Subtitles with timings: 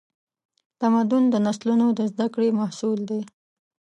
[0.79, 3.21] تمدن د نسلونو د زدهکړې محصول دی.